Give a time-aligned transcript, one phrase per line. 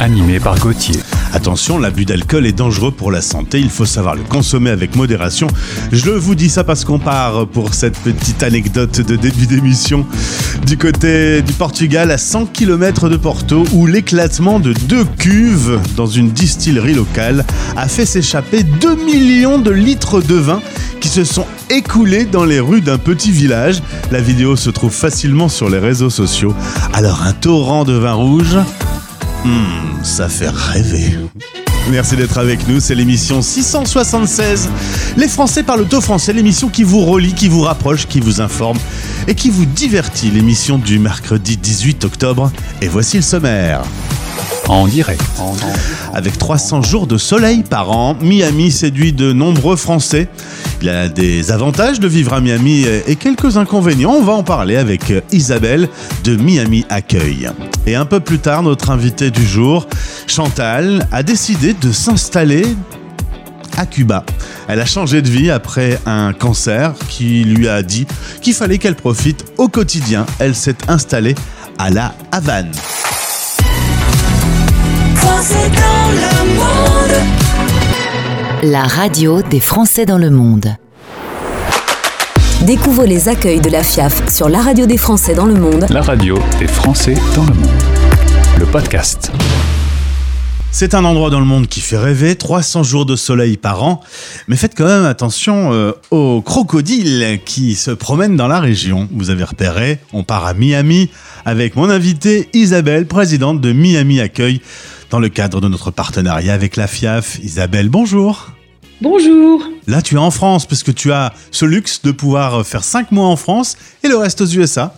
[0.00, 1.00] Animé par Gauthier.
[1.32, 5.48] Attention, l'abus d'alcool est dangereux pour la santé, il faut savoir le consommer avec modération.
[5.90, 10.06] Je vous dis ça parce qu'on part pour cette petite anecdote de début d'émission
[10.66, 16.06] du côté du Portugal à 100 km de Porto où l'éclatement de deux cuves dans
[16.06, 17.44] une distillerie locale
[17.76, 20.60] a fait s'échapper 2 millions de litres de vin
[21.00, 23.82] qui se sont écoulés dans les rues d'un petit village.
[24.10, 26.54] La vidéo se trouve facilement sur les réseaux sociaux.
[26.92, 28.56] Alors un torrent de vin rouge
[29.44, 31.18] Hmm, ça fait rêver.
[31.90, 34.68] Merci d'être avec nous, c'est l'émission 676.
[35.16, 38.78] Les Français parlent au français, l'émission qui vous relie, qui vous rapproche, qui vous informe
[39.26, 40.30] et qui vous divertit.
[40.30, 42.50] L'émission du mercredi 18 octobre.
[42.82, 43.82] Et voici le sommaire.
[44.68, 45.22] En direct.
[46.18, 50.26] Avec 300 jours de soleil par an, Miami séduit de nombreux Français.
[50.82, 54.14] Il a des avantages de vivre à Miami et quelques inconvénients.
[54.14, 55.88] On va en parler avec Isabelle
[56.24, 57.48] de Miami Accueil.
[57.86, 59.86] Et un peu plus tard, notre invité du jour,
[60.26, 62.66] Chantal, a décidé de s'installer
[63.76, 64.24] à Cuba.
[64.66, 68.08] Elle a changé de vie après un cancer qui lui a dit
[68.42, 70.26] qu'il fallait qu'elle profite au quotidien.
[70.40, 71.36] Elle s'est installée
[71.78, 72.72] à la Havane.
[78.64, 80.74] La radio des Français dans le monde.
[82.62, 86.02] Découvrez les accueils de la FIAF sur la radio des Français dans le monde La
[86.02, 87.70] radio des Français dans le monde.
[88.58, 89.30] Le podcast.
[90.72, 94.00] C'est un endroit dans le monde qui fait rêver, 300 jours de soleil par an,
[94.48, 99.08] mais faites quand même attention euh, aux crocodiles qui se promènent dans la région.
[99.12, 101.10] Vous avez repéré, on part à Miami
[101.44, 104.60] avec mon invitée Isabelle, présidente de Miami Accueil,
[105.10, 107.38] dans le cadre de notre partenariat avec la FIAF.
[107.42, 108.50] Isabelle, bonjour.
[109.00, 109.62] Bonjour.
[109.86, 113.12] Là, tu es en France parce que tu as ce luxe de pouvoir faire 5
[113.12, 114.94] mois en France et le reste aux USA.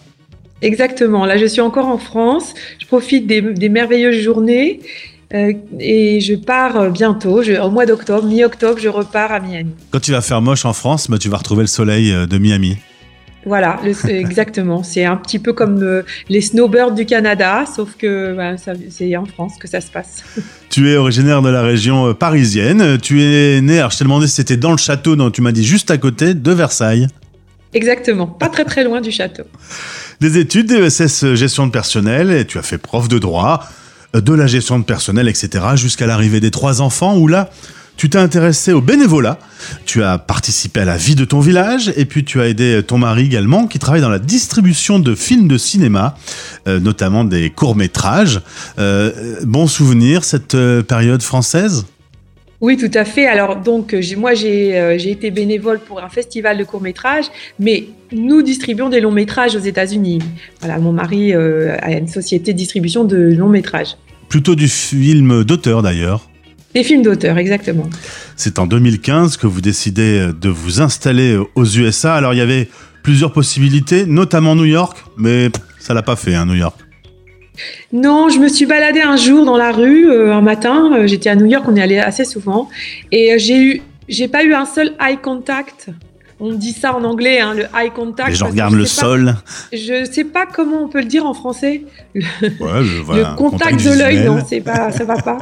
[0.63, 1.25] Exactement.
[1.27, 2.55] Là, je suis encore en France.
[2.79, 4.81] Je profite des, des merveilleuses journées
[5.33, 7.43] euh, et je pars euh, bientôt.
[7.43, 9.71] Je- au mois d'octobre, mi-octobre, je repars à Miami.
[9.91, 12.37] Quand tu vas faire moche en France, bah, tu vas retrouver le soleil euh, de
[12.39, 12.77] Miami.
[13.47, 14.83] Voilà, le- exactement.
[14.83, 18.57] C'est un petit peu comme euh, les snowbirds du Canada, sauf que bah,
[18.91, 20.23] c'est en France que ça se passe.
[20.71, 22.97] Tu es originaire de la région euh, parisienne.
[22.99, 25.51] Tu es né, alors je t'ai demandé si c'était dans le château, non, tu m'as
[25.51, 27.09] dit juste à côté de Versailles.
[27.75, 28.27] Exactement.
[28.29, 29.43] Pas très très loin du château.
[30.21, 33.65] Des études, des ESS euh, gestion de personnel, et tu as fait prof de droit,
[34.15, 37.51] de la gestion de personnel, etc., jusqu'à l'arrivée des trois enfants, où là,
[38.01, 39.39] tu t'es intéressé au bénévolat,
[39.85, 42.97] tu as participé à la vie de ton village, et puis tu as aidé ton
[42.97, 46.17] mari également, qui travaille dans la distribution de films de cinéma,
[46.67, 48.41] euh, notamment des courts-métrages.
[48.79, 51.85] Euh, bon souvenir, cette euh, période française?
[52.63, 53.27] Oui, tout à fait.
[53.27, 57.27] Alors donc, moi, j'ai euh, été bénévole pour un festival de courts métrages,
[57.59, 60.21] mais nous distribuons des longs métrages aux États-Unis.
[60.61, 63.99] Voilà, mon mari euh, a une société de distribution de longs métrages,
[64.31, 66.30] Plutôt du film d'auteur d'ailleurs.
[66.75, 67.89] Des films d'auteur, exactement.
[68.37, 72.15] C'est en 2015 que vous décidez de vous installer aux USA.
[72.15, 72.69] Alors il y avait
[73.03, 76.79] plusieurs possibilités, notamment New York, mais ça l'a pas fait, hein, New York.
[77.93, 80.93] Non, je me suis baladée un jour dans la rue euh, un matin.
[80.95, 82.69] euh, J'étais à New York, on est allé assez souvent,
[83.13, 85.89] et euh, j'ai eu, j'ai pas eu un seul eye contact.
[86.41, 88.31] On dit ça en anglais, hein, le eye contact.
[88.31, 89.35] Les gens regardent le pas- sol.
[89.73, 91.83] Je sais pas comment on peut le dire en français.
[92.15, 92.23] Ouais,
[92.83, 95.39] je vois un le contact, de l'œil, non, c'est pas, ça va pas.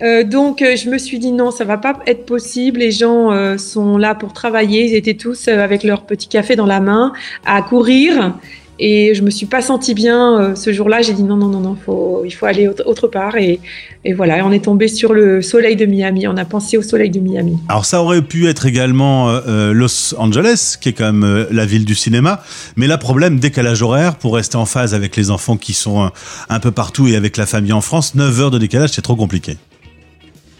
[0.00, 2.78] Euh, donc, euh, je me suis dit non, ça va pas être possible.
[2.78, 4.86] Les gens euh, sont là pour travailler.
[4.86, 7.12] Ils étaient tous avec leur petit café dans la main
[7.44, 8.34] à courir.
[8.80, 11.02] Et je me suis pas sentie bien euh, ce jour-là.
[11.02, 13.36] J'ai dit non, non, non, non, faut, il faut aller autre, part.
[13.36, 13.60] Et,
[14.04, 16.26] et voilà, on est tombé sur le soleil de Miami.
[16.28, 17.58] On a pensé au soleil de Miami.
[17.68, 21.66] Alors ça aurait pu être également euh, euh, Los Angeles, qui est quand même la
[21.66, 22.42] ville du cinéma.
[22.76, 26.10] Mais là, problème, décalage horaire, pour rester en phase avec les enfants qui sont
[26.48, 29.16] un peu partout et avec la famille en France, 9 heures de décalage, c'est trop
[29.16, 29.56] compliqué.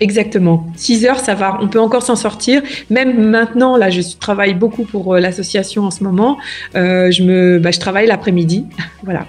[0.00, 0.66] Exactement.
[0.76, 1.58] 6 heures, ça va.
[1.60, 2.62] On peut encore s'en sortir.
[2.90, 6.38] Même maintenant, là, je travaille beaucoup pour euh, l'association en ce moment.
[6.76, 8.66] Euh, je me, bah, je travaille l'après-midi.
[9.02, 9.26] voilà.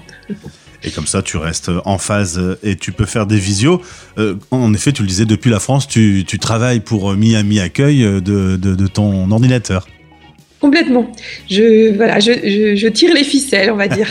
[0.83, 3.81] Et comme ça, tu restes en phase euh, et tu peux faire des visios.
[4.18, 8.01] Euh, en effet, tu le disais, depuis la France, tu, tu travailles pour Miami Accueil
[8.01, 8.19] de,
[8.56, 9.88] de, de ton ordinateur.
[10.62, 11.10] Complètement.
[11.50, 14.07] Je, voilà, je, je, je tire les ficelles, on va dire.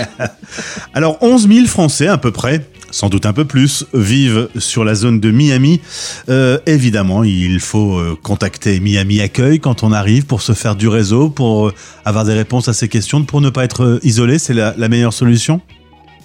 [0.94, 4.94] Alors, 11 000 Français à peu près sans doute un peu plus, vivent sur la
[4.94, 5.80] zone de Miami.
[6.28, 10.88] Euh, évidemment, il faut euh, contacter Miami Accueil quand on arrive pour se faire du
[10.88, 11.74] réseau, pour euh,
[12.04, 14.38] avoir des réponses à ces questions, pour ne pas être isolé.
[14.38, 15.60] C'est la meilleure solution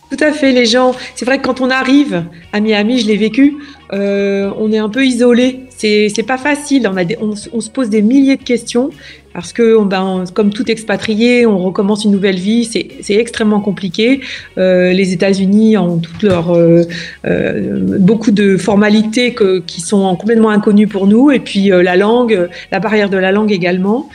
[0.10, 0.96] Tout à fait, les gens.
[1.16, 3.56] C'est vrai que quand on arrive à Miami, je l'ai vécu,
[3.94, 5.62] euh, on est un peu isolé.
[5.78, 6.90] C'est pas facile.
[7.20, 8.90] On, se- pose des milliers de questions
[9.34, 12.64] parce que, ben, comme tout expatrié, on recommence une nouvelle vie.
[12.64, 14.22] C'est extrêmement compliqué.
[14.58, 16.84] Euh, les États-Unis ont toutes leurs euh,
[17.26, 19.36] beaucoup de formalités
[19.68, 21.32] qui sont complètement inconnues pour nous.
[21.32, 24.08] Et puis la langue, la barrière de la langue également.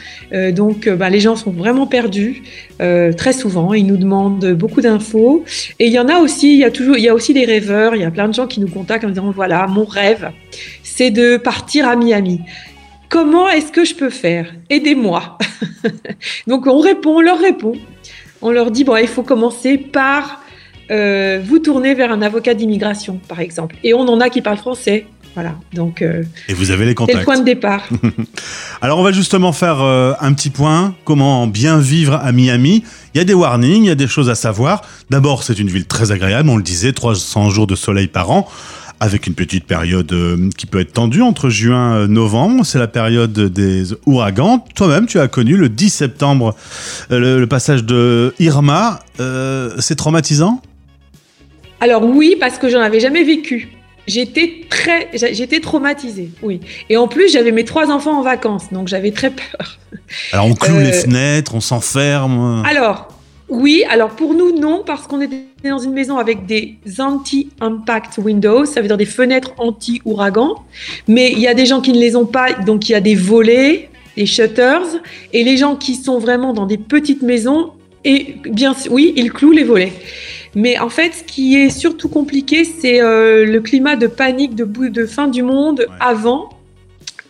[0.53, 2.43] Donc, ben, les gens sont vraiment perdus
[2.79, 3.75] très souvent.
[3.75, 5.45] Ils nous demandent beaucoup d'infos.
[5.81, 7.45] Et il y en a aussi, il y a toujours, il y a aussi des
[7.45, 7.95] rêveurs.
[7.95, 10.31] Il y a plein de gens qui nous contactent en disant voilà, mon rêve,
[10.83, 12.41] c'est de partir à Miami.
[13.09, 14.53] Comment est-ce que je peux faire?
[14.69, 15.39] Aidez-moi.
[16.47, 17.75] Donc on répond, on leur répond.
[18.43, 20.43] On leur dit bon, il faut commencer par
[20.91, 23.77] euh, vous tourner vers un avocat d'immigration, par exemple.
[23.85, 25.07] Et on en a qui parlent français.
[25.35, 25.55] Voilà.
[25.73, 27.25] Donc euh, Et vous avez les c'est le contacts.
[27.25, 27.87] point de départ.
[28.81, 32.83] Alors on va justement faire euh, un petit point, comment bien vivre à Miami?
[33.15, 34.83] Il y a des warnings, il y a des choses à savoir.
[35.11, 38.49] D'abord, c'est une ville très agréable, on le disait, 300 jours de soleil par an,
[39.01, 42.65] avec une petite période euh, qui peut être tendue entre juin et novembre.
[42.67, 44.65] C'est la période des ouragans.
[44.75, 46.57] Toi-même, tu as connu le 10 septembre
[47.11, 49.01] euh, le, le passage de Irma.
[49.21, 50.61] Euh, c'est traumatisant?
[51.81, 53.69] Alors oui, parce que j'en avais jamais vécu.
[54.09, 56.61] J'étais très, j'étais traumatisée, oui.
[56.89, 59.79] Et en plus, j'avais mes trois enfants en vacances, donc j'avais très peur.
[60.33, 62.63] Alors on cloue Euh, les fenêtres, on s'enferme.
[62.67, 63.09] Alors,
[63.49, 68.67] oui, alors pour nous, non, parce qu'on était dans une maison avec des anti-impact windows,
[68.67, 70.57] ça veut dire des fenêtres anti-ouragan.
[71.07, 73.01] Mais il y a des gens qui ne les ont pas, donc il y a
[73.01, 75.01] des volets, des shutters,
[75.33, 77.73] et les gens qui sont vraiment dans des petites maisons,
[78.05, 79.93] et bien sûr, oui, ils clouent les volets.
[80.55, 85.07] Mais en fait, ce qui est surtout compliqué, c'est euh, le climat de panique de
[85.07, 86.51] fin du monde avant.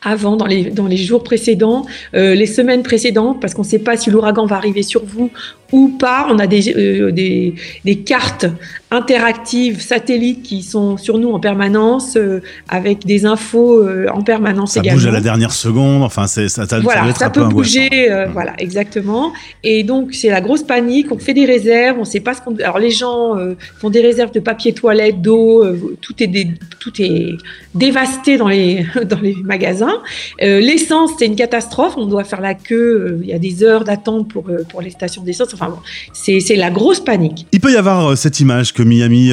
[0.03, 1.85] Avant, dans les, dans les jours précédents,
[2.15, 5.31] euh, les semaines précédentes, parce qu'on ne sait pas si l'ouragan va arriver sur vous
[5.73, 6.29] ou pas.
[6.31, 7.55] On a des, euh, des,
[7.85, 8.47] des cartes
[8.93, 14.81] interactives satellites qui sont sur nous en permanence, euh, avec des infos en permanence Ça
[14.81, 14.99] également.
[14.99, 17.49] bouge à la dernière seconde, enfin c'est ça, ça, ça Voilà, ça un peu peut
[17.49, 18.33] bouger, euh, Mm.
[18.33, 19.33] voilà, exactement.
[19.63, 21.13] Et donc c'est la grosse panique.
[21.13, 22.57] On fait des réserves, on sait pas ce qu'on.
[22.57, 23.35] Alors les gens
[23.81, 25.65] font des réserves de papier toilette, d'eau,
[26.01, 26.51] tout est dé-
[26.81, 27.37] tout est
[27.75, 29.88] dévasté dans les dans les magasins.
[30.43, 31.95] Euh, L'essence c'est une catastrophe.
[31.97, 32.75] On doit faire la queue.
[32.77, 35.55] euh, Il y a des heures d'attente pour euh, pour les stations d'essence.
[35.55, 35.79] Enfin bon,
[36.13, 37.47] c'est c'est la grosse panique.
[37.53, 39.31] Il peut y avoir cette image que Miami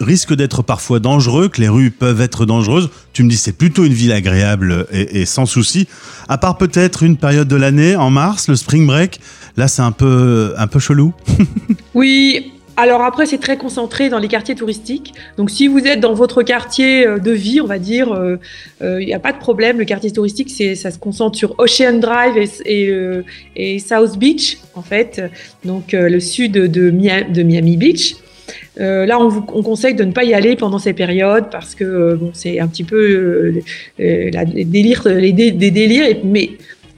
[0.00, 2.90] risque d'être parfois dangereux, que les rues peuvent être dangereuses.
[3.12, 5.86] Tu me dis c'est plutôt une ville agréable et, et sans souci.
[6.28, 9.20] À part peut-être une période de l'année en mars, le spring break.
[9.56, 11.12] Là c'est un peu un peu chelou.
[11.94, 12.50] Oui.
[12.76, 15.14] Alors après, c'est très concentré dans les quartiers touristiques.
[15.36, 18.36] Donc si vous êtes dans votre quartier euh, de vie, on va dire, euh,
[18.82, 19.78] euh, il n'y a pas de problème.
[19.78, 22.48] Le quartier touristique, c'est, ça se concentre sur Ocean Drive et,
[22.84, 23.22] et, euh,
[23.54, 25.22] et South Beach, en fait.
[25.64, 28.16] Donc euh, le sud de, Mia- de Miami Beach.
[28.80, 31.76] Euh, là, on vous on conseille de ne pas y aller pendant ces périodes parce
[31.76, 33.60] que euh, bon, c'est un petit peu euh,
[34.00, 36.16] euh, la- les délires, les dé- des délires.
[36.24, 36.50] Mais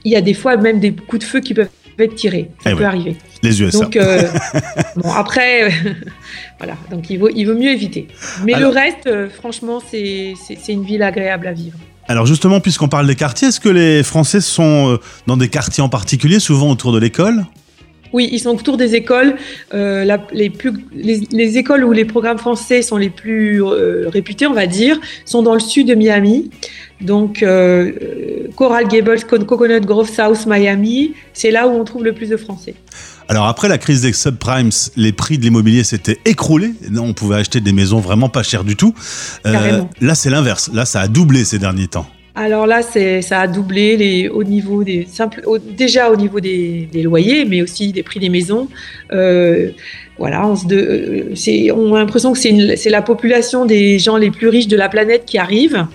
[0.03, 1.69] il y a des fois même des coups de feu qui peuvent
[1.99, 2.49] être tirés.
[2.63, 3.15] Ça Eh peut arriver.
[3.43, 3.79] Les USA.
[3.79, 4.23] Donc, euh,
[4.95, 5.69] bon, après,
[6.59, 8.07] voilà, donc il vaut, il vaut mieux éviter.
[8.45, 10.33] Mais Alors- le reste, euh, franchement, c'est
[10.69, 11.77] une ville agréable à vivre.
[12.09, 14.97] Alors justement, puisqu'on parle des quartiers, est-ce que les Français sont euh,
[15.27, 17.45] dans des quartiers en particulier, souvent autour de l'école?
[18.13, 19.35] Oui, ils sont autour des écoles.
[19.73, 24.07] Euh, la- les, plus, les, les écoles où les programmes français sont les plus euh,
[24.07, 26.49] réputés, on va dire, sont dans le sud de Miami.
[27.01, 27.91] Donc, euh,
[28.55, 32.37] Coral Gables, Co- Coconut Grove, South Miami, c'est là où on trouve le plus de
[32.37, 32.75] Français.
[33.29, 36.71] Alors après la crise des subprimes, les prix de l'immobilier s'étaient écroulés.
[36.97, 38.93] On pouvait acheter des maisons vraiment pas chères du tout.
[39.45, 40.69] Euh, là c'est l'inverse.
[40.73, 42.07] Là ça a doublé ces derniers temps.
[42.35, 46.87] Alors là, ça a doublé les, au niveau des simples, au- déjà au niveau des,
[46.91, 48.67] des loyers, mais aussi des prix des maisons.
[49.11, 49.71] Euh,
[50.19, 54.29] voilà, on, se de, euh, on a l'impression que c'est, la population des gens les
[54.29, 55.87] plus riches de la planète qui arrive.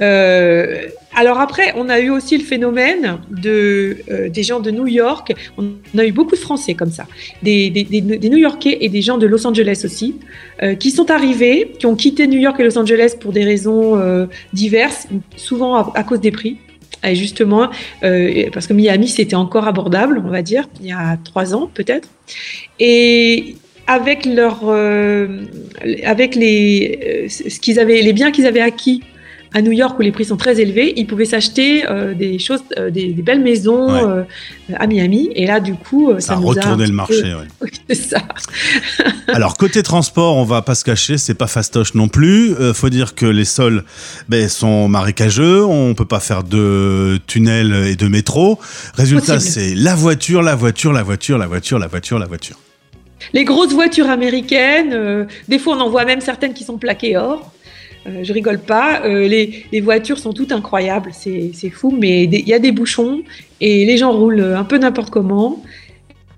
[0.00, 4.86] Euh, alors après, on a eu aussi le phénomène de, euh, des gens de New
[4.86, 5.32] York.
[5.56, 7.06] On a eu beaucoup de Français comme ça,
[7.42, 7.70] des,
[8.22, 10.16] New-Yorkais et des gens de Los Angeles aussi,
[10.62, 13.96] euh, qui sont arrivés, qui ont quitté New York et Los Angeles pour des raisons
[13.96, 15.06] euh, diverses,
[15.36, 16.58] souvent à, cause des prix.
[17.06, 17.68] Et justement,
[18.00, 22.08] parce que Miami, c'était encore abordable, on va dire, il y a trois ans peut-être.
[22.80, 23.56] Et
[23.86, 24.26] avec
[26.02, 29.02] avec les, ce avaient, les biens qu'ils avaient acquis
[29.56, 32.64] à New York où les prix sont très élevés, ils pouvaient s'acheter euh, des choses,
[32.76, 34.02] euh, des, des belles maisons Ouais.
[34.02, 34.22] euh,
[34.76, 35.30] à Miami.
[35.36, 37.22] Et là, du coup, Ça ça, a nous retourné le marché.
[37.22, 37.68] ouais.
[37.88, 38.18] C'est ça.
[39.28, 42.52] Alors côté transport, on va pas se cacher, c'est pas fastoche non plus.
[42.74, 43.84] Faut dire que les sols
[44.28, 48.58] ben, sont marécageux, on peut pas faire de tunnels et de métro.
[48.94, 52.56] Résultat, c'est la voiture, la voiture, la voiture, la voiture, la voiture, la voiture.
[53.32, 57.52] Les grosses voitures américaines, des fois on en voit même certaines qui sont plaquées or.
[58.06, 59.02] Euh, je rigole pas.
[59.04, 63.22] Euh, les, les voitures sont toutes incroyables, c'est fou, mais il y a des bouchons
[63.60, 65.62] et les gens roulent un peu n'importe comment.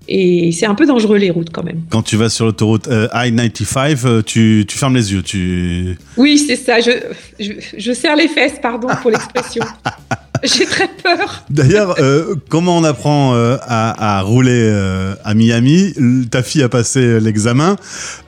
[0.09, 1.81] Et c'est un peu dangereux les routes quand même.
[1.89, 5.21] Quand tu vas sur l'autoroute euh, I-95, euh, tu, tu fermes les yeux.
[5.21, 5.97] Tu...
[6.15, 6.79] Oui, c'est ça.
[6.79, 6.91] Je,
[7.39, 9.63] je, je serre les fesses, pardon pour l'expression.
[10.55, 11.43] J'ai très peur.
[11.49, 15.93] D'ailleurs, euh, comment on apprend euh, à, à rouler euh, à Miami?
[16.31, 17.75] Ta fille a passé l'examen.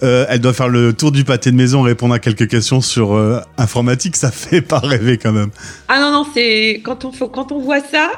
[0.01, 3.17] Elle doit faire le tour du pâté de maison, répondre à quelques questions sur
[3.57, 4.15] informatique.
[4.15, 5.49] Ça fait pas rêver quand même.
[5.87, 8.09] Ah non, non, c'est quand on, quand on voit ça,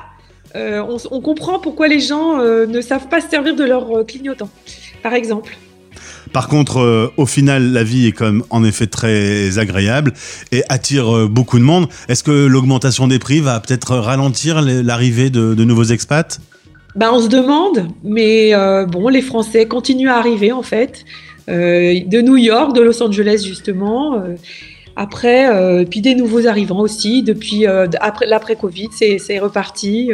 [0.55, 4.49] on, on comprend pourquoi les gens ne savent pas se servir de leur clignotant,
[5.03, 5.55] par exemple.
[6.33, 10.13] Par contre, euh, au final, la vie est quand même en effet très agréable
[10.51, 11.87] et attire euh, beaucoup de monde.
[12.07, 16.39] Est-ce que l'augmentation des prix va peut-être ralentir l'arrivée de, nouveaux expats?
[16.95, 21.05] Ben, on se demande, mais euh, bon, les Français continuent à arriver en fait,
[21.47, 24.23] de New York, de Los Angeles justement.
[24.95, 27.23] Après, euh, puis des nouveaux arrivants aussi.
[27.23, 30.11] Depuis euh, après l'après Covid, c'est reparti.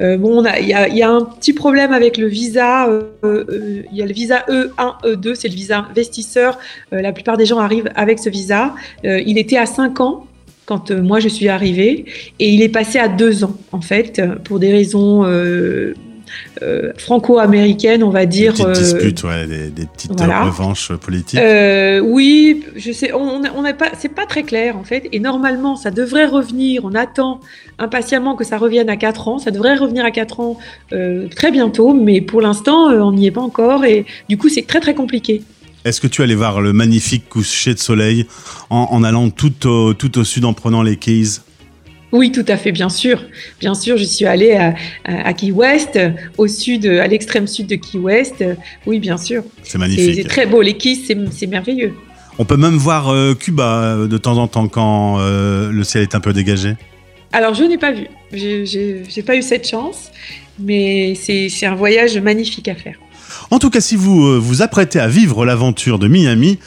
[0.00, 2.88] euh, bon, il y a, un petit problème avec le visa.
[3.22, 6.58] Il y a le visa E1, E2, c'est le visa investisseur.
[6.92, 8.74] La plupart des gens arrivent avec ce visa.
[9.04, 10.26] Il était à 5 ans
[10.66, 12.04] quand moi je suis arrivée
[12.38, 15.24] et il est passé à 2 ans en fait pour des raisons
[16.62, 18.52] euh, franco-américaines, on va Des dire.
[18.52, 20.44] petites euh, disputes, ouais, des, des petites voilà.
[20.44, 21.38] revanches politiques.
[21.40, 25.08] euh, oui, je sais, on on n'est pas, c'est pas très clair en fait.
[25.12, 26.82] Et normalement, ça devrait revenir.
[26.84, 27.40] On attend
[27.78, 29.38] impatiemment que ça revienne à 4 ans.
[29.38, 30.58] Ça devrait revenir à 4 ans
[31.34, 33.84] très bientôt, mais pour l'instant, on n'y est pas encore.
[33.84, 35.42] Et du coup, c'est très très compliqué.
[35.84, 38.26] Est-ce que tu allais voir le magnifique coucher de soleil
[38.68, 41.40] en, en allant tout au, tout au sud en prenant les Keys?
[42.10, 43.22] Oui, tout à fait, bien sûr.
[43.60, 44.74] Bien sûr, je suis allée à,
[45.04, 45.98] à- à Key West,
[46.38, 48.42] au sud, à l'extrême sud de Key West.
[48.86, 49.42] Oui, bien sûr.
[49.62, 50.14] C'est magnifique.
[50.16, 50.62] c'est très beau.
[50.62, 51.92] Les Keys, c'est merveilleux.
[52.38, 56.02] On peut même voir euh, Cuba euh, de temps en temps quand euh, le ciel
[56.04, 56.76] est un peu dégagé.
[57.32, 58.06] Alors, je n'ai pas vu.
[58.32, 60.10] J'ai j'ai pas eu cette chance,
[60.58, 62.94] mais c'est un voyage magnifique à faire.
[63.50, 66.58] En tout cas, si vous vous apprêtez à vivre l'aventure de Miami,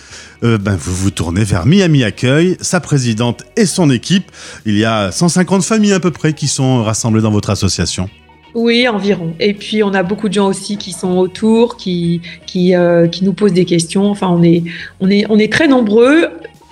[0.43, 4.31] euh, ben, vous vous tournez vers Miami Accueil, sa présidente et son équipe.
[4.65, 8.09] Il y a 150 familles à peu près qui sont rassemblées dans votre association.
[8.53, 9.33] Oui, environ.
[9.39, 13.23] Et puis, on a beaucoup de gens aussi qui sont autour, qui, qui, euh, qui
[13.23, 14.09] nous posent des questions.
[14.09, 14.63] Enfin, on est,
[14.99, 16.27] on est, on est très nombreux,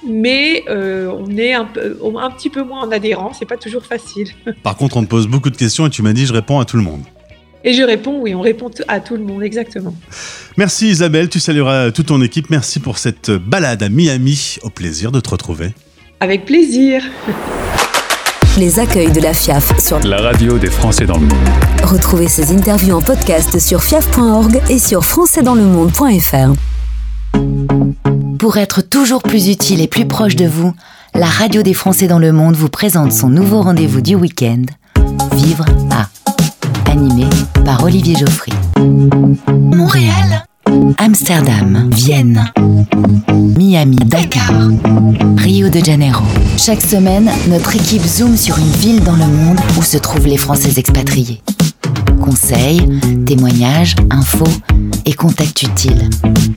[0.07, 3.31] mais euh, on est un, peu, un petit peu moins en adhérents.
[3.37, 4.29] C'est pas toujours facile.
[4.63, 6.65] Par contre, on te pose beaucoup de questions et tu m'as dit je réponds à
[6.65, 7.03] tout le monde.
[7.63, 9.93] Et je réponds, oui, on répond à tout le monde, exactement.
[10.57, 12.49] Merci Isabelle, tu salueras toute ton équipe.
[12.49, 14.57] Merci pour cette balade à Miami.
[14.63, 15.73] Au plaisir de te retrouver.
[16.21, 17.03] Avec plaisir.
[18.57, 21.47] Les accueils de la FIAF sur La radio des Français dans le monde.
[21.83, 26.53] Retrouvez ces interviews en podcast sur fiaf.org et sur françaisdanslemonde.fr.
[28.37, 30.73] Pour être toujours plus utile et plus proche de vous,
[31.13, 34.63] la radio des Français dans le monde vous présente son nouveau rendez-vous du week-end,
[35.35, 36.09] Vivre à,
[36.89, 37.25] animé
[37.65, 38.51] par Olivier Geoffrey.
[39.47, 40.45] Montréal,
[40.97, 42.51] Amsterdam, Vienne,
[43.57, 44.51] Miami, Dakar,
[45.37, 46.23] Rio de Janeiro.
[46.57, 50.37] Chaque semaine, notre équipe zoome sur une ville dans le monde où se trouvent les
[50.37, 51.41] Français expatriés.
[52.21, 52.87] Conseils,
[53.25, 54.43] témoignages, infos
[55.05, 56.09] et contacts utiles.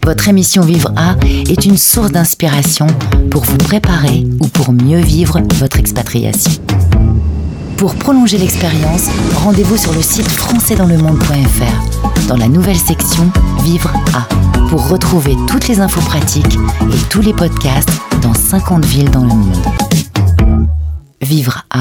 [0.05, 1.17] Votre émission Vivre A
[1.49, 2.87] est une source d'inspiration
[3.31, 6.53] pour vous préparer ou pour mieux vivre votre expatriation.
[7.77, 13.31] Pour prolonger l'expérience, rendez-vous sur le site françaisdanslemonde.fr dans la nouvelle section
[13.63, 14.29] Vivre A
[14.69, 17.91] pour retrouver toutes les infos pratiques et tous les podcasts
[18.23, 19.57] dans 50 villes dans le monde.
[21.21, 21.81] Vivre A,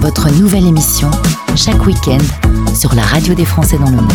[0.00, 1.10] votre nouvelle émission
[1.56, 2.18] chaque week-end
[2.74, 4.12] sur la radio des Français dans le monde.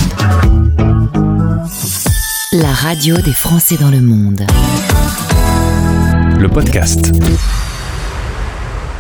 [2.52, 4.46] La radio des Français dans le monde.
[6.40, 7.12] Le podcast.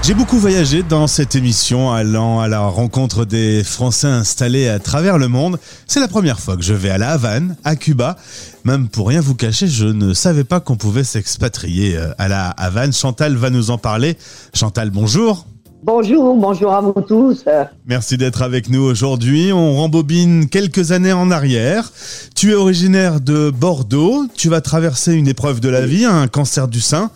[0.01, 5.17] J'ai beaucoup voyagé dans cette émission, allant à la rencontre des Français installés à travers
[5.17, 5.59] le monde.
[5.87, 8.17] C'est la première fois que je vais à la Havane, à Cuba.
[8.63, 12.49] Même pour rien vous cacher, je ne savais pas qu'on pouvait s'expatrier euh, à la
[12.49, 12.93] Havane.
[12.93, 14.17] Chantal va nous en parler.
[14.53, 15.45] Chantal, bonjour.
[15.81, 17.45] Bonjour, bonjour à vous tous.
[17.85, 19.53] Merci d'être avec nous aujourd'hui.
[19.53, 21.93] On rembobine quelques années en arrière.
[22.35, 24.25] Tu es originaire de Bordeaux.
[24.35, 27.11] Tu vas traverser une épreuve de la vie, un cancer du sein.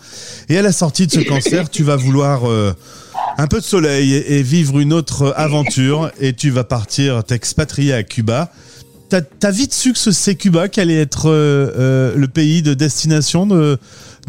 [0.48, 2.72] Et à la sortie de ce cancer, tu vas vouloir euh,
[3.36, 8.02] Un peu de soleil et vivre une autre aventure et tu vas partir t'expatrier à
[8.02, 8.50] Cuba.
[9.08, 12.62] T'as t'as vite su que ce- c'est Cuba qui allait être euh, euh, le pays
[12.62, 13.78] de destination de,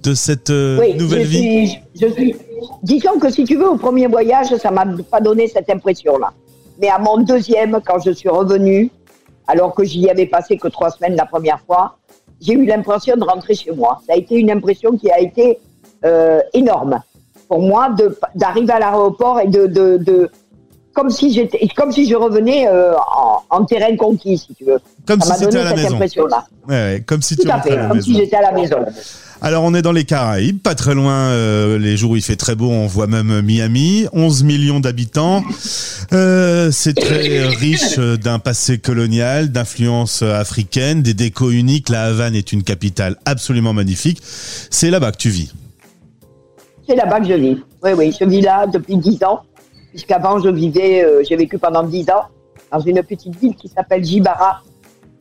[0.03, 1.67] de cette euh, Oui, nouvelle je vie?
[1.67, 2.36] suis, je suis.
[2.84, 6.34] Disons que si tu veux, au premier voyage, ça m'a pas donné cette impression-là.
[6.82, 8.91] Mais à mon deuxième, quand je suis revenue,
[9.48, 11.98] alors que j'y avais passé que trois semaines la première fois,
[12.41, 14.01] j'ai eu l'impression de rentrer chez moi.
[14.05, 15.58] Ça a été une impression qui a été
[16.03, 17.01] euh, énorme
[17.48, 17.96] pour moi
[18.36, 20.29] d'arriver à l'aéroport et de, de, de
[20.96, 24.80] comme si j'étais comme si je revenais euh, en, en terrain conquis, si tu veux.
[25.06, 25.94] Comme ça si c'était à la maison.
[25.96, 26.46] impression-là.
[26.68, 28.06] Ouais, ouais, comme si Tout tu à fait, à la comme maison.
[28.12, 28.78] si j'étais à la maison.
[29.42, 31.14] Alors on est dans les Caraïbes, pas très loin.
[31.30, 35.44] euh, les jours où il fait très beau, on voit même Miami, 11 millions d'habitants.
[36.14, 41.90] Euh, c'est très riche d'un passé colonial, d'influence africaine, des décos uniques.
[41.90, 44.20] La Havane est une capitale absolument magnifique.
[44.24, 45.54] C'est là-bas que tu vis.
[46.88, 47.58] C'est là-bas que je vis.
[47.84, 49.42] Oui, oui, je vis là depuis 10 ans.
[49.96, 52.25] Puisqu'avant, je vivais, euh, j'ai vécu pendant 10 ans
[52.70, 54.62] dans une petite ville qui s'appelle Jibara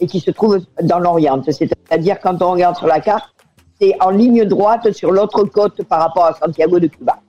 [0.00, 1.40] et qui se trouve dans l'Orient.
[1.48, 3.32] C'est-à-dire, quand on regarde sur la carte,
[3.80, 7.20] c'est en ligne droite sur l'autre côte par rapport à Santiago de Cuba,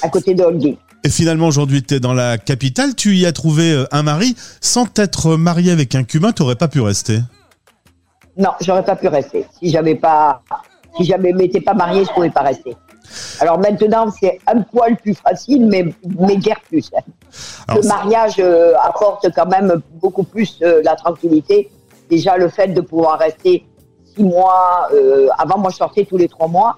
[0.00, 0.76] à côté de Holguín.
[1.02, 2.94] Et finalement, aujourd'hui, tu es dans la capitale.
[2.94, 4.36] Tu y as trouvé euh, un mari.
[4.60, 7.18] Sans t'être marié avec un Cubain, tu pas pu rester.
[8.36, 9.44] Non, j'aurais pas pu rester.
[9.58, 10.40] Si j'avais pas,
[10.96, 12.76] si jamais m'étais pas mariée, je pouvais pas rester.
[13.40, 16.90] Alors maintenant, c'est un poil plus facile, mais, mais guère plus.
[17.68, 21.70] Alors, le mariage euh, apporte quand même beaucoup plus euh, la tranquillité.
[22.10, 23.64] Déjà, le fait de pouvoir rester
[24.14, 24.88] six mois.
[24.92, 26.76] euh, avant, moi, je sortais tous les trois mois.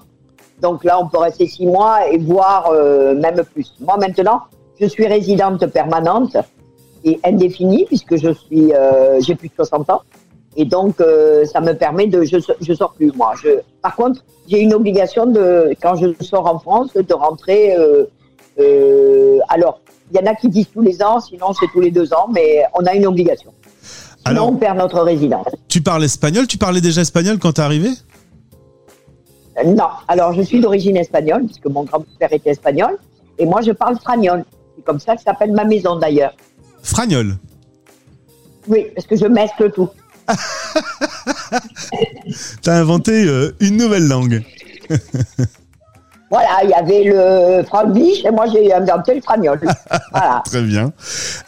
[0.61, 3.73] Donc là, on peut rester six mois et voire euh, même plus.
[3.79, 4.41] Moi, maintenant,
[4.79, 6.37] je suis résidente permanente
[7.03, 8.73] et indéfinie puisque je suis,
[9.19, 10.01] j'ai plus de 60 ans.
[10.57, 13.33] Et donc, euh, ça me permet de, je, je sors plus moi.
[13.43, 13.49] Je,
[13.81, 17.75] par contre, j'ai une obligation de, quand je sors en France, de rentrer.
[17.75, 18.05] Euh,
[18.59, 19.81] euh, alors,
[20.11, 22.27] il y en a qui disent tous les ans, sinon c'est tous les deux ans,
[22.33, 23.51] mais on a une obligation.
[23.81, 25.47] Sinon, Alors- on perd notre résidence.
[25.67, 26.47] tu parles espagnol?
[26.47, 27.89] Tu parlais déjà espagnol quand t'es arrivé?
[29.57, 32.97] Euh, Non, alors je suis d'origine espagnole, puisque mon grand-père était espagnol,
[33.37, 34.45] et moi je parle fragnol.
[34.75, 36.33] C'est comme ça que s'appelle ma maison d'ailleurs.
[36.81, 37.35] Fragnol.
[38.67, 39.89] Oui, parce que je mescle tout.
[42.61, 44.43] T'as inventé euh, une nouvelle langue.
[46.31, 49.59] Voilà, il y avait le franglish et moi j'ai inventé le fragnol.
[50.11, 50.41] Voilà.
[50.43, 50.91] Très bien.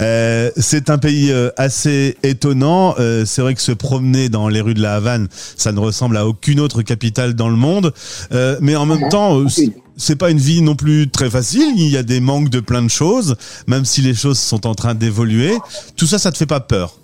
[0.01, 2.93] Euh, c'est un pays euh, assez étonnant.
[2.99, 6.15] Euh, c'est vrai que se promener dans les rues de la Havane, ça ne ressemble
[6.15, 7.91] à aucune autre capitale dans le monde.
[8.31, 11.73] Euh, mais en même temps, euh, c- c'est pas une vie non plus très facile.
[11.75, 13.35] Il y a des manques de plein de choses,
[13.65, 15.57] même si les choses sont en train d'évoluer.
[15.97, 16.97] Tout ça, ça te fait pas peur?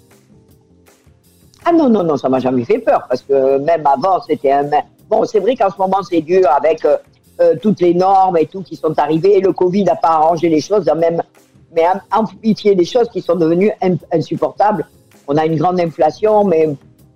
[1.66, 4.66] Ah non, non, non, ça m'a jamais fait peur, parce que même avant, c'était un...
[5.10, 6.98] Bon, c'est vrai qu'en ce moment, c'est dur avec euh,
[7.42, 9.40] euh, toutes les normes et tout qui sont arrivées.
[9.40, 11.22] Le Covid n'a pas arrangé les choses, a même,
[11.76, 14.86] mais amplifié des choses qui sont devenues in- insupportables.
[15.28, 16.70] On a une grande inflation, mais,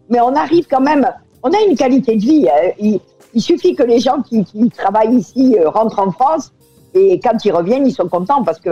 [0.09, 1.09] mais on arrive quand même...
[1.43, 2.47] On a une qualité de vie.
[2.49, 2.71] hein.
[2.79, 2.99] Il,
[3.33, 6.51] il suffit que les gens qui, qui travaillent ici euh, rentrent en France
[6.93, 8.71] et quand ils reviennent, ils sont contents parce que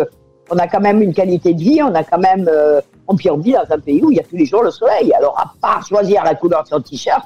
[0.52, 3.54] on a quand même une qualité de vie, on a quand même, euh, on vit
[3.54, 5.14] dans un pays où il y a tous les jours le soleil.
[5.14, 7.24] Alors, à part choisir la couleur de son t-shirt,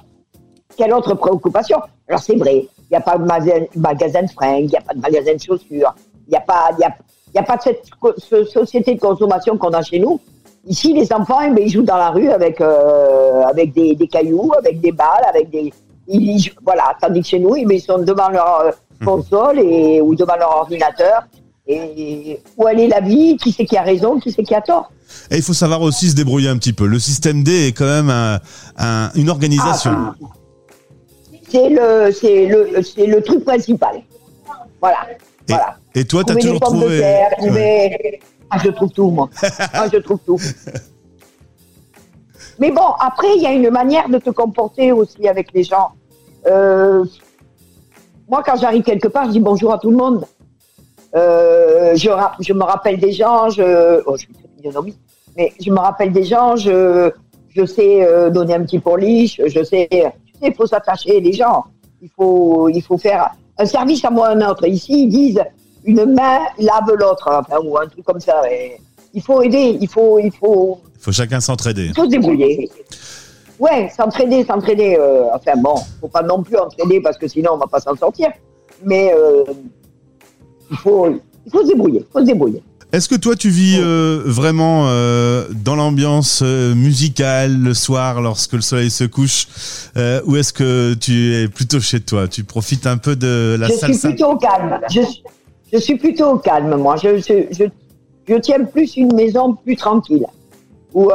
[0.78, 1.80] quelle autre préoccupation?
[2.08, 4.82] Alors, c'est vrai, il n'y a pas de magasin, magasin de fringues, il n'y a
[4.82, 5.94] pas de magasin de chaussures,
[6.28, 6.92] il n'y a pas, y a,
[7.36, 7.84] y a pas de cette
[8.18, 10.20] ce- société de consommation qu'on a chez nous.
[10.68, 14.08] Ici, les enfants, eh ben, ils jouent dans la rue avec, euh, avec des, des
[14.08, 15.74] cailloux, avec des balles, avec des,
[16.08, 16.96] ils, voilà.
[17.02, 18.72] Tandis que chez nous, eh ben, ils sont devant leur euh,
[19.06, 21.24] console et, ou devant leur ordinateur.
[21.72, 23.38] Et où est la vie?
[23.38, 24.20] Qui c'est qui a raison?
[24.20, 24.92] Qui c'est qui a tort?
[25.30, 26.88] Et il faut savoir aussi se débrouiller un petit peu.
[26.88, 28.40] Le système D est quand même un-
[28.78, 29.92] un- une organisation.
[29.94, 30.16] Ah,
[31.50, 34.02] C'est le, c'est le, c'est le truc principal.
[34.82, 34.98] Voilà.
[35.48, 35.78] et, voilà.
[35.94, 36.98] et toi, t'as Trouver toujours trouvé.
[37.00, 38.20] terre, Ouais.
[38.50, 39.30] Ah, je trouve tout, moi.
[39.76, 40.40] moi, je trouve tout.
[42.60, 45.90] Mais bon, après, il y a une manière de te comporter aussi avec les gens.
[46.48, 47.06] Euh,
[48.30, 50.26] moi, quand j'arrive quelque part, je dis bonjour à tout le monde.
[51.16, 54.94] Euh, je, me rappelle des gens, je, oh, je suis
[55.36, 57.12] mais je me rappelle des gens, je,
[57.50, 61.34] je sais euh, donner un petit pourliche, je sais, tu sais, il faut s'attacher les
[61.34, 61.66] gens.
[62.02, 64.66] Il faut, il faut faire un service à moi un autre.
[64.68, 65.44] Ici, ils disent
[65.84, 68.42] une main lave l'autre, enfin, ou un truc comme ça.
[68.52, 68.78] Et
[69.14, 71.88] il faut aider, il faut, il faut, Il faut chacun s'entraider.
[71.88, 72.70] il faut se débrouiller.
[73.60, 74.96] Ouais, s'entraider, s'entraider.
[74.98, 77.96] euh, enfin bon, faut pas non plus entraider parce que sinon on va pas s'en
[77.96, 78.30] sortir.
[78.84, 79.14] Mais
[80.72, 81.08] il faut,
[81.46, 82.64] il faut se débrouiller, il faut se débrouiller.
[82.92, 88.54] Est-ce que toi, tu vis euh, vraiment euh, dans l'ambiance euh, musicale le soir lorsque
[88.54, 89.48] le soleil se couche
[89.96, 92.28] euh, Ou est-ce que tu es plutôt chez toi?
[92.28, 94.00] Tu profites un peu de la je salsa?
[94.00, 94.80] suis plutôt au calme.
[94.90, 95.24] Je, suis-
[95.72, 96.96] je suis plutôt au calme, moi.
[96.96, 97.66] Je, je, je,
[98.28, 100.26] je tiens plus une maison plus tranquille.
[100.96, 101.12] Où,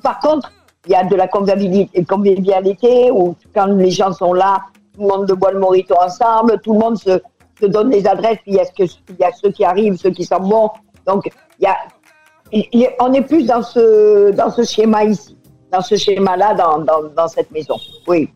[0.00, 0.52] par contre,
[0.86, 4.58] il y a de la convivialité, convivialité, où quand les gens sont là,
[4.94, 7.20] tout le monde boit le morito ensemble, tout le monde se,
[7.66, 9.96] donne les adresses, puis il y, a ce que, il y a ceux qui arrivent,
[9.96, 10.70] ceux qui sont bons.
[11.06, 11.28] Donc,
[11.60, 11.76] il y a,
[12.52, 15.36] il- on est plus dans ce, dans ce schéma ici,
[15.72, 17.76] dans ce schéma-là, dans, dans, dans cette maison.
[18.06, 18.30] Oui,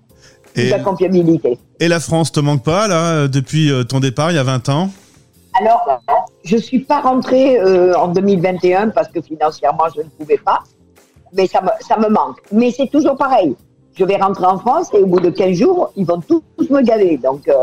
[0.57, 1.59] Et, la convivialité.
[1.81, 4.43] et la France te manque pas, là, euh, depuis euh, ton départ, il y a
[4.45, 4.91] 20 ans?
[5.61, 6.01] Alors,
[6.45, 10.61] je suis pas rentrée euh, en 2021 parce que financièrement, je ne pouvais pas.
[11.33, 12.39] Mais ça me, ça me manque.
[12.53, 13.55] Mais c'est toujours pareil.
[13.99, 16.83] Je vais rentrer en France et au bout de 15 jours, ils vont tous me
[16.83, 17.17] gaver.
[17.17, 17.55] Donc, euh,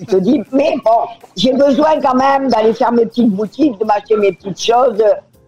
[0.00, 1.02] je te dis, mais bon,
[1.36, 5.00] j'ai besoin quand même d'aller faire mes petites boutiques, de m'acheter mes petites choses.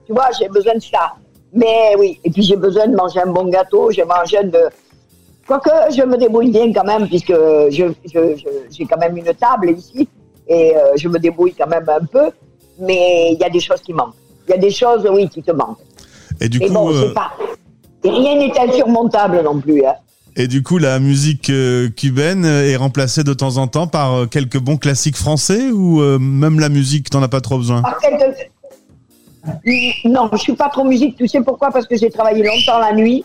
[0.07, 1.15] Tu vois, j'ai besoin de ça.
[1.53, 4.61] Mais oui, et puis j'ai besoin de manger un bon gâteau, j'ai mangé de...
[5.47, 9.33] Quoique, je me débrouille bien quand même, puisque je, je, je- j'ai quand même une
[9.35, 10.09] table ici,
[10.49, 12.31] et euh, je me débrouille quand même un peu,
[12.79, 14.15] mais il y a des choses qui manquent.
[14.47, 15.79] Il y a des choses, oui, qui te manquent.
[16.41, 17.33] Et du et coup, bon, euh, pas...
[18.09, 19.85] rien n'est insurmontable non plus.
[19.85, 19.95] Hein.
[20.37, 24.27] et du coup, la musique euh, cubaine est remplacée de temps en temps par euh,
[24.27, 27.83] quelques bons classiques français ou euh, même la musique, t'en as pas trop besoin?
[27.83, 27.99] Par
[30.05, 31.17] non, je suis pas trop musique.
[31.17, 31.71] Tu sais pourquoi?
[31.71, 33.25] Parce que j'ai travaillé longtemps la nuit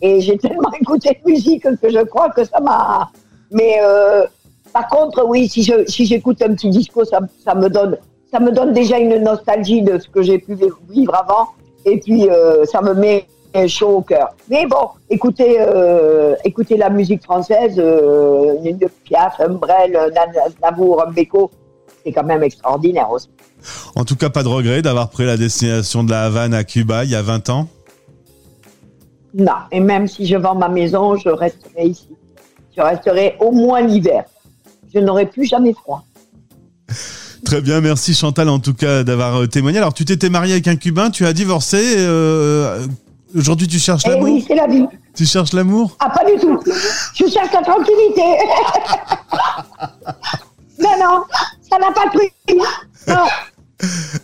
[0.00, 3.10] et j'ai tellement écouté de musique que je crois que ça m'a.
[3.50, 4.24] Mais euh,
[4.72, 7.96] par contre, oui, si je si j'écoute un petit disco, ça, ça me donne
[8.32, 10.56] ça me donne déjà une nostalgie de ce que j'ai pu
[10.88, 11.48] vivre avant
[11.84, 13.26] et puis euh, ça me met
[13.68, 14.34] chaud au cœur.
[14.48, 20.10] Mais bon, écoutez, euh, écoutez la musique française, euh, une Piaf, un Brel, un
[20.62, 21.50] Navour, un Beko,
[22.04, 23.28] c'est quand même extraordinaire aussi.
[23.94, 27.04] En tout cas, pas de regret d'avoir pris la destination de la Havane à Cuba
[27.04, 27.68] il y a 20 ans
[29.34, 32.08] Non, et même si je vends ma maison, je resterai ici.
[32.76, 34.24] Je resterai au moins l'hiver.
[34.92, 36.04] Je n'aurai plus jamais froid.
[37.44, 39.78] Très bien, merci Chantal en tout cas d'avoir euh, témoigné.
[39.78, 41.96] Alors, tu t'étais marié avec un Cubain, tu as divorcé.
[41.98, 42.86] euh,
[43.34, 44.86] Aujourd'hui, tu cherches Eh l'amour oui, c'est la vie.
[45.14, 46.58] Tu cherches l'amour Ah, pas du tout.
[47.14, 48.22] Je cherche la tranquillité.
[50.78, 51.24] non, non,
[51.70, 52.32] ça n'a pas de prix.
[53.08, 53.26] Non,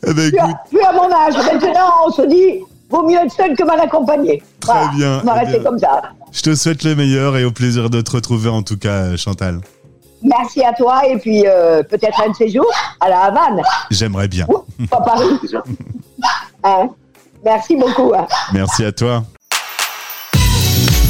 [0.07, 1.35] Eh ben, plus à, écoute, plus à mon âge.
[1.37, 4.43] Maintenant, on se dit, vaut mieux être seul que mal accompagné.
[4.61, 5.71] Très bien, On va eh rester bien.
[5.71, 6.03] comme ça.
[6.33, 9.61] je te souhaite le meilleur et au plaisir de te retrouver en tout cas, Chantal.
[10.23, 13.63] Merci à toi et puis euh, peut-être un de ces jours à la Havane.
[13.91, 14.47] J'aimerais bien.
[14.49, 15.29] Ouh, pas Paris.
[16.65, 16.89] Hein?
[17.45, 18.13] Merci beaucoup.
[18.17, 18.27] hein.
[18.53, 19.25] Merci à toi.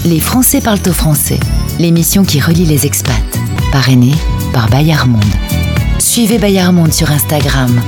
[0.04, 1.40] Les Français parlent au français,
[1.78, 3.14] l'émission qui relie les expats,
[3.72, 4.14] parrainée
[4.52, 5.22] par Bayard Monde.
[5.98, 7.80] Suivez Bayard Monde sur Instagram.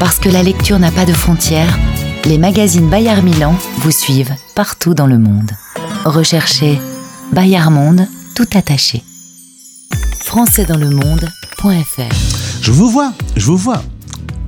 [0.00, 1.78] Parce que la lecture n'a pas de frontières,
[2.24, 5.50] les magazines Bayard Milan vous suivent partout dans le monde.
[6.04, 6.78] Recherchez
[7.32, 9.02] Bayard Monde tout attaché.
[10.24, 12.14] françaisdanslemonde.fr
[12.60, 13.82] Je vous vois, je vous vois.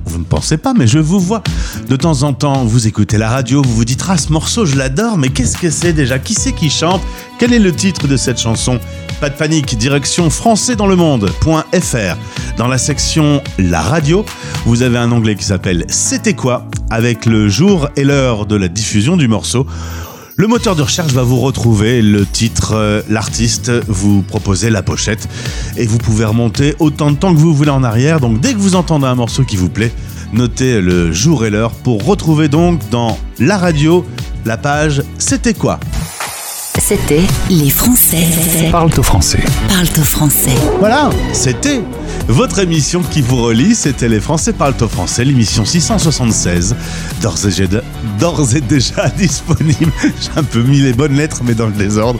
[0.07, 1.43] Vous ne pensez pas, mais je vous vois.
[1.89, 4.77] De temps en temps, vous écoutez la radio, vous vous dites Ah, ce morceau, je
[4.77, 6.17] l'adore, mais qu'est-ce que c'est déjà?
[6.17, 7.01] Qui c'est qui chante?
[7.39, 8.79] Quel est le titre de cette chanson?
[9.19, 12.17] Pas de panique, direction françaisdanslemonde.fr.
[12.57, 14.23] Dans la section La radio,
[14.65, 16.65] vous avez un onglet qui s'appelle C'était quoi?
[16.89, 19.67] Avec le jour et l'heure de la diffusion du morceau.
[20.39, 25.27] Le moteur de recherche va vous retrouver le titre, euh, l'artiste, vous proposez la pochette
[25.77, 28.19] et vous pouvez remonter autant de temps que vous voulez en arrière.
[28.19, 29.91] Donc dès que vous entendez un morceau qui vous plaît,
[30.33, 34.05] notez le jour et l'heure pour retrouver donc dans la radio
[34.45, 35.79] la page C'était quoi?
[36.77, 38.27] C'était Les Français
[38.71, 39.43] Parle au français.
[39.67, 40.53] parlent au français.
[40.77, 41.81] Voilà, c'était
[42.27, 43.75] votre émission qui vous relie.
[43.75, 46.75] C'était Les Français parlent au français, l'émission 676,
[47.21, 49.91] d'ores et, déjà- disponible.
[50.21, 52.19] J'ai un peu mis les bonnes lettres, mais dans le désordre,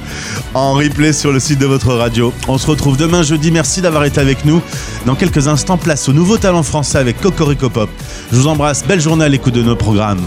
[0.54, 2.34] en replay sur le site de votre radio.
[2.48, 3.52] On se retrouve demain jeudi.
[3.52, 4.62] Merci d'avoir été avec nous.
[5.06, 7.90] Dans quelques instants, place au nouveau talent français avec Cocorico Pop.
[8.32, 8.84] Je vous embrasse.
[8.86, 10.22] Belle journée à l'écoute de nos programmes.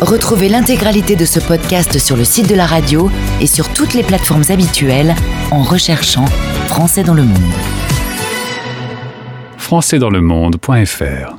[0.00, 4.02] Retrouvez l'intégralité de ce podcast sur le site de la radio et sur toutes les
[4.02, 5.14] plateformes habituelles
[5.50, 6.26] en recherchant
[6.68, 7.38] Français dans le monde.
[9.66, 11.38] françaisdanslemonde.fr